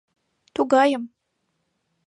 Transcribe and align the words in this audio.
Тугайым! 0.55 1.03